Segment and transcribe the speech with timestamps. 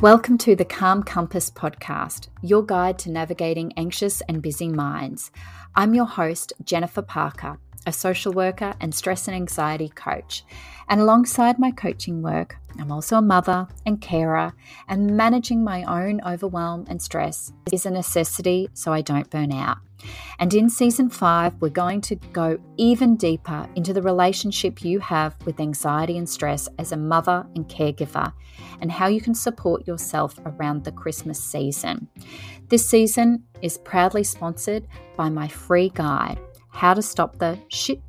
[0.00, 5.30] Welcome to the Calm Compass podcast, your guide to navigating anxious and busy minds.
[5.76, 10.44] I'm your host, Jennifer Parker, a social worker and stress and anxiety coach.
[10.88, 14.52] And alongside my coaching work, I'm also a mother and carer,
[14.88, 19.78] and managing my own overwhelm and stress is a necessity so I don't burn out.
[20.38, 25.36] And in season five, we're going to go even deeper into the relationship you have
[25.44, 28.32] with anxiety and stress as a mother and caregiver,
[28.80, 32.08] and how you can support yourself around the Christmas season.
[32.68, 38.00] This season is proudly sponsored by my free guide, How to Stop the Shit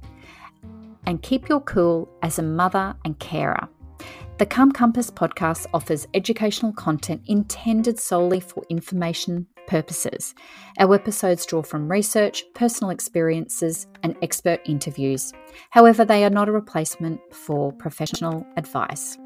[1.06, 3.68] and Keep Your Cool as a Mother and Carer.
[4.38, 10.34] The Calm Compass podcast offers educational content intended solely for information purposes.
[10.80, 15.32] Our episodes draw from research, personal experiences, and expert interviews.
[15.70, 19.18] However, they are not a replacement for professional advice.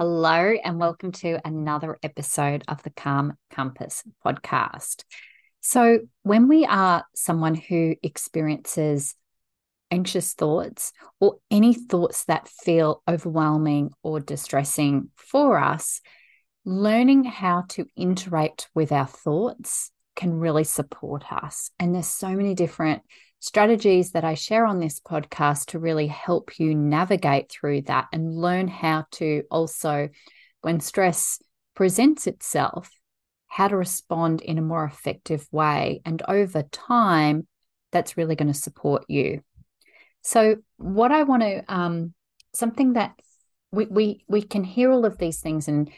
[0.00, 5.04] Hello, and welcome to another episode of the Calm Compass podcast.
[5.60, 9.14] So, when we are someone who experiences
[9.90, 16.00] anxious thoughts or any thoughts that feel overwhelming or distressing for us,
[16.64, 21.72] learning how to interact with our thoughts can really support us.
[21.78, 23.02] And there's so many different
[23.40, 28.36] strategies that I share on this podcast to really help you navigate through that and
[28.36, 30.10] learn how to also,
[30.60, 31.40] when stress
[31.74, 32.90] presents itself,
[33.48, 36.02] how to respond in a more effective way.
[36.04, 37.48] And over time,
[37.92, 39.42] that's really going to support you.
[40.22, 42.12] So, what I want to, um,
[42.52, 43.18] something that
[43.72, 45.90] we, we we can hear all of these things, and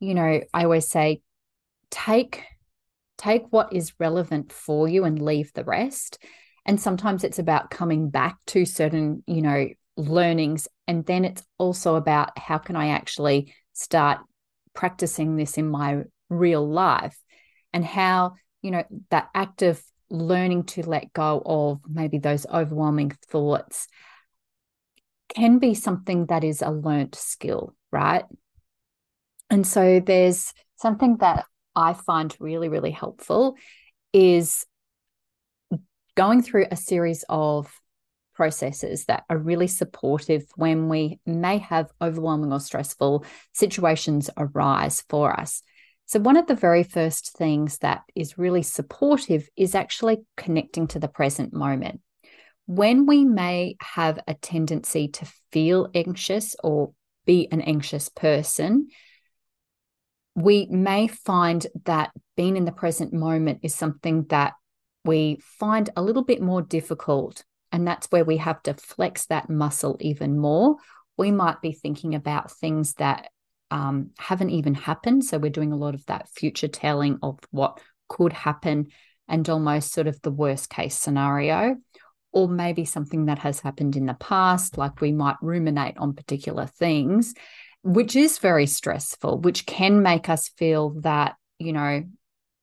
[0.00, 1.20] you know, I always say,
[1.90, 2.42] take
[3.18, 6.18] take what is relevant for you and leave the rest.
[6.66, 11.94] And sometimes it's about coming back to certain, you know, learnings, and then it's also
[11.96, 14.18] about how can I actually start
[14.74, 17.16] practicing this in my real life,
[17.72, 19.80] and how you know that act of
[20.10, 23.86] learning to let go of maybe those overwhelming thoughts
[25.34, 28.24] can be something that is a learnt skill, right?
[29.50, 31.46] And so there's something that
[31.76, 33.56] I find really, really helpful
[34.12, 34.64] is
[36.16, 37.72] going through a series of
[38.34, 45.38] processes that are really supportive when we may have overwhelming or stressful situations arise for
[45.38, 45.62] us.
[46.06, 50.98] So, one of the very first things that is really supportive is actually connecting to
[50.98, 52.00] the present moment.
[52.66, 56.92] When we may have a tendency to feel anxious or
[57.24, 58.88] be an anxious person,
[60.34, 64.54] we may find that being in the present moment is something that
[65.04, 67.44] we find a little bit more difficult.
[67.72, 70.76] And that's where we have to flex that muscle even more.
[71.18, 73.28] We might be thinking about things that
[73.70, 75.24] um, haven't even happened.
[75.24, 78.88] So we're doing a lot of that future telling of what could happen
[79.26, 81.76] and almost sort of the worst case scenario,
[82.32, 86.66] or maybe something that has happened in the past, like we might ruminate on particular
[86.66, 87.34] things,
[87.82, 92.04] which is very stressful, which can make us feel that, you know,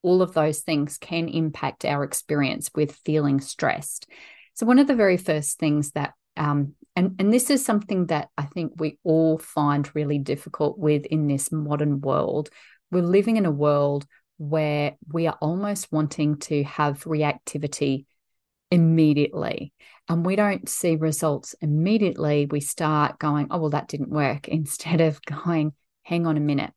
[0.04, 4.08] all of those things can impact our experience with feeling stressed.
[4.54, 8.30] So, one of the very first things that um, and and this is something that
[8.38, 12.50] I think we all find really difficult with in this modern world.
[12.92, 14.06] We're living in a world
[14.38, 18.06] where we are almost wanting to have reactivity
[18.72, 19.74] immediately
[20.08, 25.02] and we don't see results immediately we start going oh well that didn't work instead
[25.02, 25.74] of going
[26.04, 26.72] hang on a minute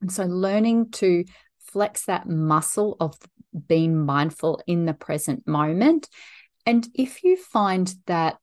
[0.00, 1.24] and so learning to
[1.72, 3.16] flex that muscle of
[3.66, 6.08] being mindful in the present moment
[6.66, 8.36] and if you find that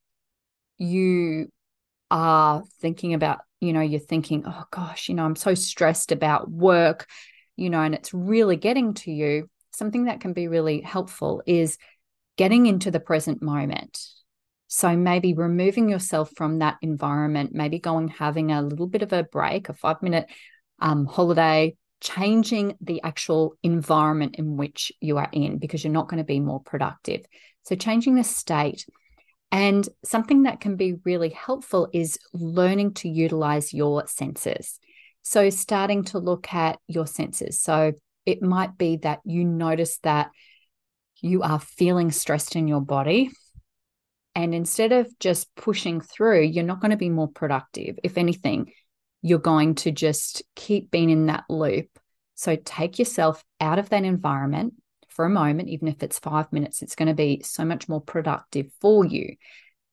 [0.77, 1.49] you
[2.09, 6.49] are thinking about, you know, you're thinking, oh gosh, you know, I'm so stressed about
[6.49, 7.07] work,
[7.55, 11.77] you know, and it's really getting to you, something that can be really helpful is
[12.37, 13.99] getting into the present moment.
[14.67, 19.23] So maybe removing yourself from that environment, maybe going having a little bit of a
[19.23, 20.27] break, a five minute
[20.79, 26.19] um, holiday, changing the actual environment in which you are in because you're not going
[26.19, 27.21] to be more productive.
[27.63, 28.85] So changing the state
[29.51, 34.79] and something that can be really helpful is learning to utilize your senses.
[35.23, 37.61] So, starting to look at your senses.
[37.61, 37.93] So,
[38.25, 40.31] it might be that you notice that
[41.19, 43.31] you are feeling stressed in your body.
[44.35, 47.97] And instead of just pushing through, you're not going to be more productive.
[48.03, 48.71] If anything,
[49.21, 51.87] you're going to just keep being in that loop.
[52.35, 54.75] So, take yourself out of that environment
[55.17, 57.99] for a moment, even if it's five minutes, it's going to be so much more
[57.99, 59.35] productive for you.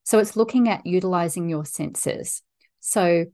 [0.04, 2.42] So it's looking at utilizing your senses.
[2.80, 3.24] So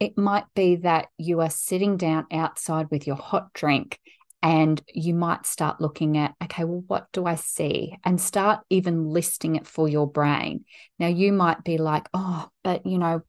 [0.00, 4.00] it might be that you are sitting down outside with your hot drink
[4.42, 7.96] and you might start looking at, okay, well, what do I see?
[8.04, 10.64] And start even listing it for your brain.
[10.98, 13.22] Now, you might be like, oh, but you know,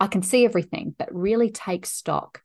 [0.00, 2.42] I can see everything, but really take stock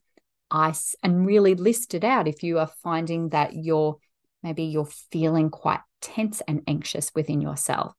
[0.49, 3.97] ice and really list it out if you are finding that you're
[4.43, 7.93] maybe you're feeling quite tense and anxious within yourself.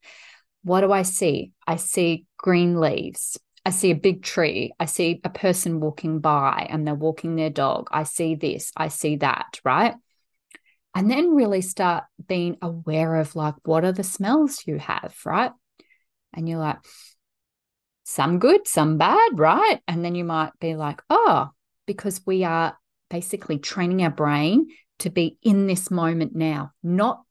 [0.63, 1.53] What do I see?
[1.67, 3.39] I see green leaves.
[3.65, 4.73] I see a big tree.
[4.79, 7.89] I see a person walking by and they're walking their dog.
[7.91, 8.73] I see this.
[8.77, 9.95] I see that, right?
[10.95, 15.53] And then really start being aware of like, what are the smells you have, right?
[16.35, 16.79] And you're like,
[18.05, 19.81] some good, some bad, right?
[19.89, 21.49] And then you might be like, oh,
[21.87, 22.79] because we are
[23.11, 24.69] basically training our brain
[25.01, 27.23] to be in this moment now, not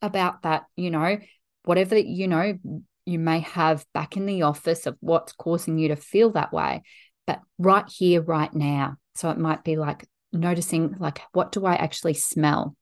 [0.00, 1.18] about that, you know,
[1.64, 2.58] whatever, you know,
[3.06, 6.82] you may have back in the office of what's causing you to feel that way,
[7.26, 8.96] but right here, right now.
[9.14, 12.76] So it might be like noticing, like, what do I actually smell?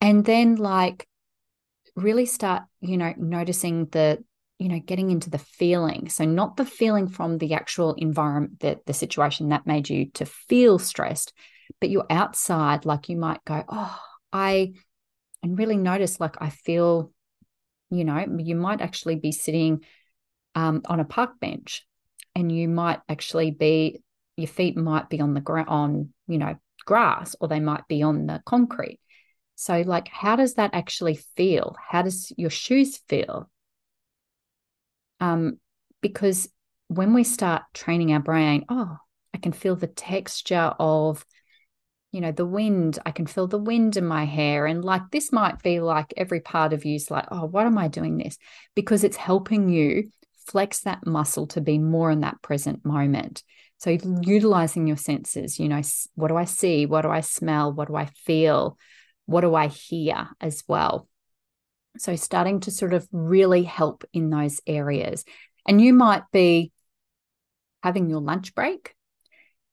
[0.00, 1.06] And then, like,
[1.94, 4.24] really start, you know, noticing the
[4.62, 6.08] you know getting into the feeling.
[6.08, 10.24] So not the feeling from the actual environment that the situation that made you to
[10.24, 11.32] feel stressed
[11.80, 13.98] but you're outside like you might go oh
[14.32, 14.72] i
[15.42, 17.12] and really notice like i feel
[17.90, 19.82] you know you might actually be sitting
[20.54, 21.86] um, on a park bench
[22.34, 24.02] and you might actually be
[24.36, 26.54] your feet might be on the ground on you know
[26.84, 28.98] grass or they might be on the concrete.
[29.54, 31.76] So like how does that actually feel?
[31.90, 33.48] How does your shoes feel
[35.22, 35.60] um,
[36.00, 36.48] because
[36.88, 38.96] when we start training our brain, oh,
[39.32, 41.24] I can feel the texture of,
[42.10, 42.98] you know, the wind.
[43.06, 44.66] I can feel the wind in my hair.
[44.66, 47.86] And like this might be like every part of you's like, oh, what am I
[47.86, 48.36] doing this?
[48.74, 50.10] Because it's helping you
[50.48, 53.44] flex that muscle to be more in that present moment.
[53.78, 55.82] So utilizing your senses, you know,
[56.16, 56.84] what do I see?
[56.84, 57.72] What do I smell?
[57.72, 58.76] What do I feel?
[59.26, 61.08] What do I hear as well?
[61.98, 65.24] So, starting to sort of really help in those areas.
[65.66, 66.72] And you might be
[67.82, 68.94] having your lunch break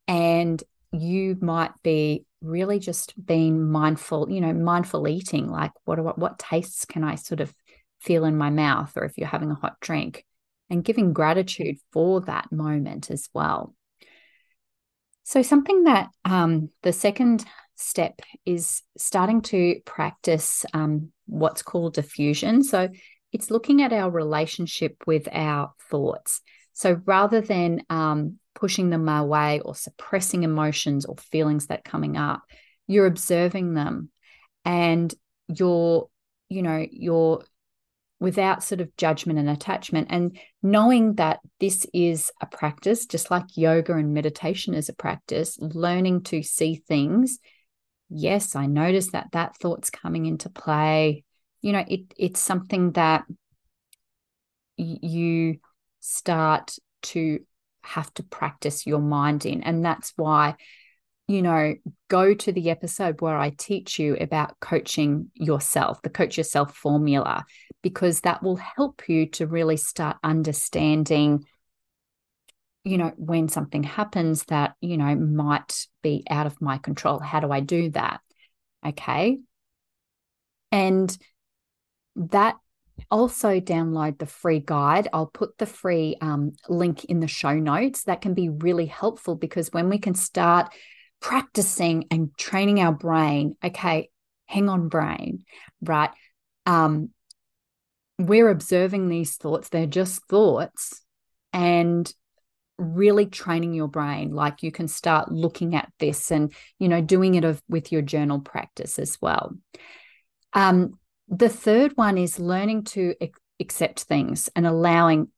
[0.08, 0.62] and
[0.92, 6.40] you might be really just being mindful, you know, mindful eating, like what, what, what
[6.40, 7.54] tastes can I sort of
[8.00, 10.26] feel in my mouth, or if you're having a hot drink,
[10.70, 13.76] and giving gratitude for that moment as well.
[15.24, 17.46] So, something that um, the second
[17.76, 22.64] step is starting to practice um, what's called diffusion.
[22.64, 22.90] So
[23.32, 26.42] it's looking at our relationship with our thoughts.
[26.74, 32.42] So rather than um, pushing them away or suppressing emotions or feelings that coming up,
[32.88, 34.10] you're observing them
[34.66, 35.14] and
[35.48, 36.10] you're,
[36.50, 37.44] you know, you're
[38.20, 43.46] without sort of judgment and attachment and knowing that this is a practice just like
[43.56, 47.40] yoga and meditation is a practice learning to see things
[48.10, 51.24] yes, I notice that that thought's coming into play.
[51.62, 53.26] You know, it it's something that
[54.78, 55.60] you
[56.00, 57.40] start to
[57.82, 59.64] have to practice your mind in.
[59.64, 60.56] And that's why,
[61.28, 61.76] you know,
[62.08, 67.46] go to the episode where I teach you about coaching yourself, the coach yourself formula,
[67.82, 71.46] because that will help you to really start understanding
[72.84, 77.40] you know, when something happens that, you know, might be out of my control, how
[77.40, 78.22] do I do that?
[78.86, 79.40] Okay.
[80.72, 81.18] And
[82.16, 82.56] that
[83.12, 85.08] also download the free guide.
[85.14, 88.04] I'll put the free um, link in the show notes.
[88.04, 90.74] That can be really helpful because when we can start
[91.22, 94.10] practicing and training our brain, okay,
[94.46, 95.44] hang on, brain,
[95.82, 96.12] right?
[96.66, 97.10] Um,
[98.18, 101.02] we're observing these thoughts, they're just thoughts.
[101.54, 102.12] And
[102.80, 107.36] really training your brain like you can start looking at this and you know doing
[107.36, 109.56] it of, with your journal practice as well.
[110.54, 113.14] Um, the third one is learning to
[113.60, 115.30] accept things and allowing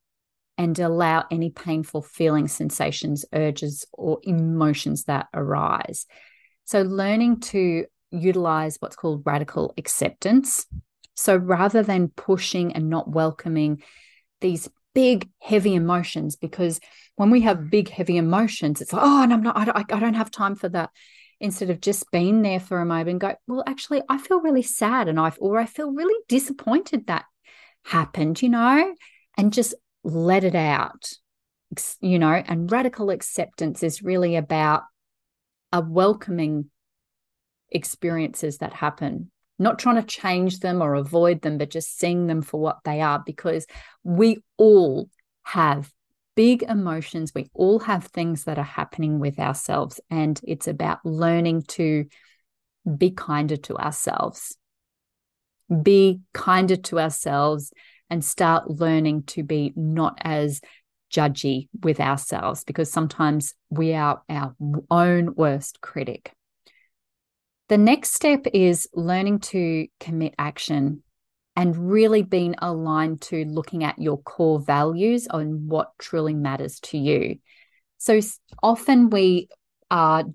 [0.57, 6.05] and allow any painful feelings sensations urges or emotions that arise.
[6.65, 10.65] So learning to utilize what's called radical acceptance.
[11.15, 13.81] So rather than pushing and not welcoming
[14.39, 16.79] these big heavy emotions because
[17.15, 19.99] when we have big heavy emotions it's like oh and i'm not I don't, I
[19.99, 20.89] don't have time for that
[21.39, 24.61] instead of just being there for a moment and go well actually i feel really
[24.61, 27.25] sad and i or i feel really disappointed that
[27.83, 28.95] happened you know?
[29.37, 31.13] And just let it out.
[32.01, 34.83] You know and radical acceptance is really about
[35.71, 36.69] a welcoming
[37.69, 39.31] experiences that happen
[39.61, 43.01] not trying to change them or avoid them, but just seeing them for what they
[43.01, 43.65] are, because
[44.03, 45.09] we all
[45.43, 45.91] have
[46.35, 47.33] big emotions.
[47.35, 52.05] We all have things that are happening with ourselves, and it's about learning to
[52.97, 54.57] be kinder to ourselves.
[55.83, 57.71] Be kinder to ourselves
[58.09, 60.59] and start learning to be not as
[61.13, 64.55] judgy with ourselves because sometimes we are our
[64.89, 66.33] own worst critic.
[67.71, 71.03] The next step is learning to commit action
[71.55, 76.97] and really being aligned to looking at your core values on what truly matters to
[76.97, 77.37] you.
[77.97, 78.19] So
[78.61, 79.47] often we
[79.89, 80.25] are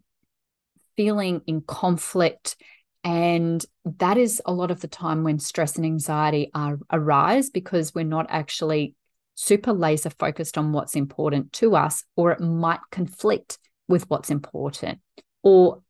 [0.97, 2.57] feeling in conflict
[3.05, 7.95] and that is a lot of the time when stress and anxiety are, arise because
[7.95, 8.95] we're not actually
[9.35, 15.01] super laser focused on what's important to us, or it might conflict with what's important,
[15.43, 15.83] or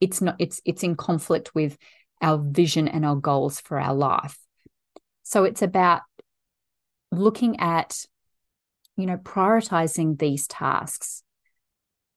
[0.00, 1.76] it's not it's it's in conflict with
[2.20, 4.38] our vision and our goals for our life.
[5.22, 6.02] So it's about
[7.12, 8.04] looking at
[8.96, 11.22] you know prioritizing these tasks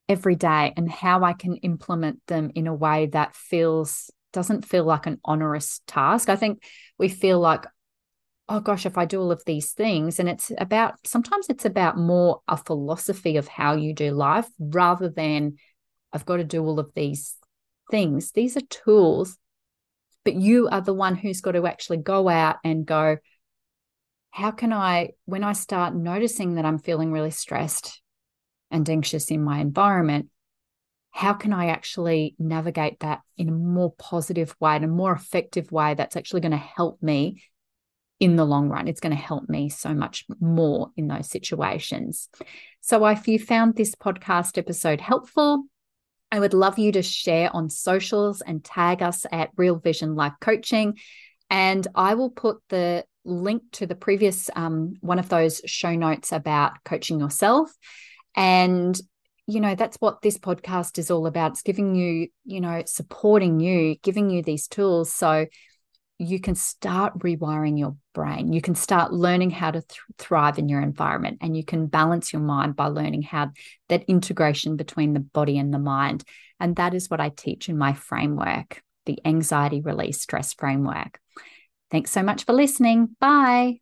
[0.08, 4.84] every day and how i can implement them in a way that feels doesn't feel
[4.84, 6.30] like an onerous task.
[6.30, 6.64] I think
[6.98, 7.66] we feel like
[8.48, 11.98] oh gosh if i do all of these things and it's about sometimes it's about
[11.98, 15.56] more a philosophy of how you do life rather than
[16.14, 17.36] i've got to do all of these
[17.90, 18.32] things.
[18.32, 19.38] These are tools,
[20.24, 23.18] but you are the one who's got to actually go out and go,
[24.32, 28.02] how can I, when I start noticing that I'm feeling really stressed
[28.72, 30.30] and anxious in my environment,
[31.12, 35.72] how can I actually navigate that in a more positive way, in a more effective
[35.72, 37.44] way that's actually going to help me
[38.20, 38.88] in the long run?
[38.88, 42.30] It's going to help me so much more in those situations.
[42.82, 45.64] So, if you found this podcast episode helpful,
[46.32, 50.34] I would love you to share on socials and tag us at Real Vision Life
[50.40, 50.98] Coaching.
[51.50, 56.32] And I will put the link to the previous um, one of those show notes
[56.32, 57.72] about coaching yourself.
[58.36, 59.00] And,
[59.48, 61.52] you know, that's what this podcast is all about.
[61.52, 65.12] It's giving you, you know, supporting you, giving you these tools.
[65.12, 65.48] So
[66.20, 68.52] you can start rewiring your brain.
[68.52, 72.34] You can start learning how to th- thrive in your environment and you can balance
[72.34, 73.52] your mind by learning how
[73.88, 76.26] that integration between the body and the mind.
[76.60, 81.22] And that is what I teach in my framework, the anxiety release stress framework.
[81.90, 83.16] Thanks so much for listening.
[83.22, 83.80] Bye.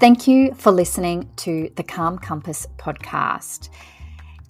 [0.00, 3.68] Thank you for listening to the Calm Compass podcast.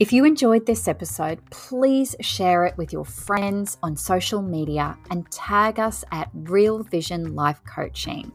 [0.00, 5.30] If you enjoyed this episode, please share it with your friends on social media and
[5.30, 8.32] tag us at Real Vision Life Coaching.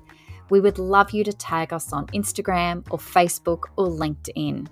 [0.50, 4.68] We would love you to tag us on Instagram or Facebook or LinkedIn.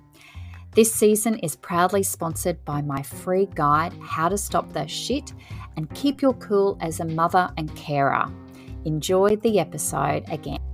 [0.71, 5.33] This season is proudly sponsored by my free guide, How to Stop the Shit
[5.75, 8.31] and Keep Your Cool as a Mother and Carer.
[8.85, 10.66] Enjoy the episode again.